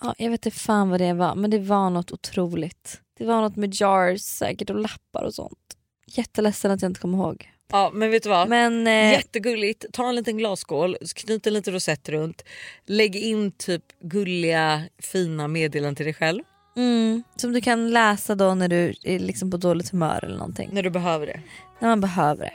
Ja, 0.06 0.16
jag 0.18 0.32
vet 0.32 0.46
inte 0.46 0.58
fan 0.60 0.90
vad 0.90 1.00
det 1.02 1.14
var 1.14 1.36
men 1.36 1.52
det 1.52 1.60
var 1.60 1.90
något 1.90 2.12
otroligt. 2.12 3.02
Det 3.18 3.26
var 3.26 3.42
något 3.42 3.56
med 3.56 3.74
jars 3.74 4.22
säkert 4.22 4.70
och 4.70 4.80
lappar 4.80 5.24
och 5.24 5.34
sånt. 5.34 5.60
Jätteledsen 6.08 6.72
att 6.72 6.82
jag 6.82 6.90
inte 6.90 7.02
kommer 7.02 7.18
ihåg. 7.18 7.50
Ja 7.72 7.92
men 7.94 8.12
vet 8.12 8.24
du 8.24 8.30
vad? 8.30 8.50
Men 8.50 8.88
eh, 8.88 9.12
Jättegulligt, 9.12 9.86
ta 9.94 10.10
en 10.10 10.16
liten 10.16 10.38
glasskål, 10.38 10.98
knyt 11.16 11.48
en 11.48 11.54
liten 11.54 11.74
rosett 11.74 12.10
runt, 12.10 12.44
lägg 12.86 13.16
in 13.16 13.52
typ 13.52 13.84
gulliga 14.02 14.84
fina 15.00 15.48
meddelanden 15.48 15.96
till 15.96 16.06
dig 16.06 16.14
själv 16.14 16.44
mm, 16.78 17.24
som 17.36 17.54
du 17.54 17.62
kan 17.62 17.92
läsa 17.92 18.36
då 18.36 18.56
när 18.56 18.68
du 18.68 18.94
är 19.04 19.20
liksom 19.20 19.52
på 19.52 19.58
dåligt 19.58 19.90
humör 19.90 20.24
eller 20.26 20.38
någonting. 20.38 20.70
när 20.74 20.84
du 20.84 20.90
behöver 20.90 21.28
det. 21.28 21.40
När 21.80 21.90
man 21.90 22.02
behöver 22.02 22.46
det. 22.46 22.54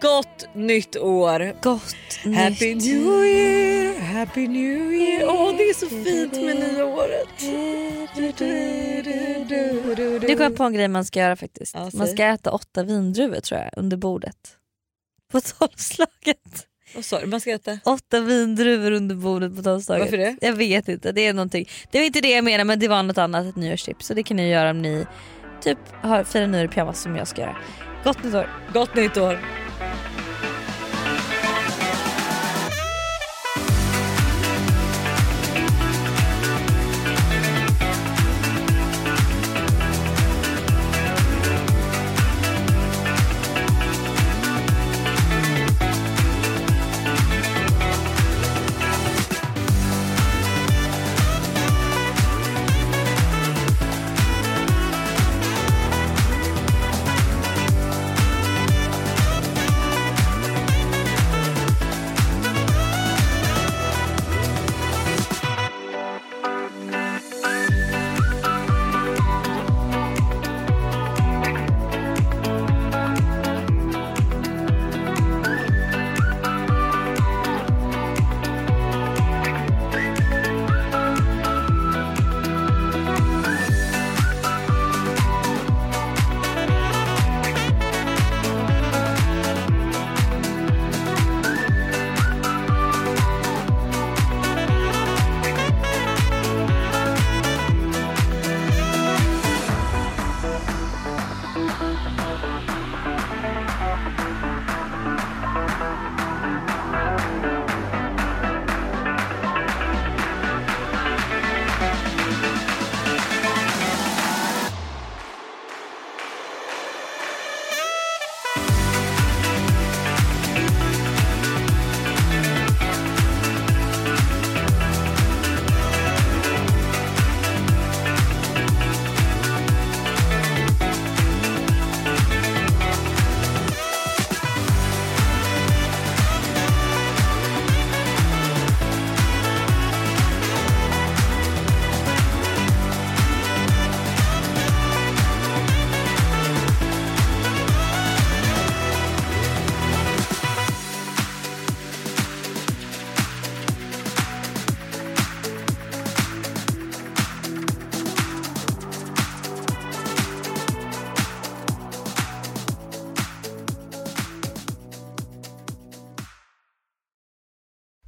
Gott 0.00 0.54
nytt 0.54 0.96
år! 0.96 1.54
Gott 1.62 1.94
Happy 2.36 2.74
nytt. 2.74 2.84
new 2.84 3.24
year, 3.24 4.00
happy 4.00 4.48
new 4.48 4.92
year. 4.92 5.28
Åh 5.28 5.56
det 5.56 5.62
är 5.62 5.74
så 5.74 5.88
fint 5.88 6.32
med 6.32 6.56
nyåret. 6.56 7.28
Nu 10.28 10.34
kom 10.36 10.42
jag 10.42 10.56
på 10.56 10.64
en 10.64 10.72
grej 10.72 10.88
man 10.88 11.04
ska 11.04 11.20
göra 11.20 11.36
faktiskt. 11.36 11.72
Säg. 11.72 11.90
man 11.94 12.06
ska 12.06 12.24
äta 12.24 12.50
åtta 12.50 12.82
vindruvor 12.82 13.40
tror 13.40 13.60
jag 13.60 13.70
under 13.76 13.96
bordet. 13.96 14.56
På 15.32 15.40
tolvslaget. 15.40 16.66
Vad 16.94 17.04
sa 17.04 17.20
du? 17.20 17.26
Man 17.26 17.40
ska 17.40 17.50
äta? 17.50 17.78
Åtta 17.84 18.20
vindruvor 18.20 18.90
under 18.90 19.14
bordet 19.14 19.56
på 19.56 19.62
tolvslaget. 19.62 20.04
Varför 20.04 20.16
det? 20.16 20.36
Jag 20.40 20.52
vet 20.52 20.88
inte. 20.88 21.12
Det 21.12 21.26
är 21.26 21.32
någonting. 21.32 21.68
Det 21.90 21.98
var 21.98 22.06
inte 22.06 22.20
det 22.20 22.30
jag 22.30 22.44
menade 22.44 22.64
men 22.64 22.78
det 22.78 22.88
var 22.88 23.02
något 23.02 23.18
annat, 23.18 23.46
ett 23.46 23.56
nyårstips. 23.56 24.06
Så 24.06 24.14
det 24.14 24.22
kan 24.22 24.36
ni 24.36 24.50
göra 24.50 24.70
om 24.70 24.82
ni 24.82 25.06
typ 25.60 25.78
har 26.02 26.24
firar 26.24 26.46
nyår 26.46 26.64
i 26.64 26.68
pyjamas 26.68 27.02
som 27.02 27.16
jag 27.16 27.28
ska 27.28 27.40
göra. 27.40 27.56
Gott 28.04 28.22
nytt 28.22 28.34
år. 28.34 28.48
Gott 28.72 28.94
nytt 28.94 29.16
år! 29.16 29.61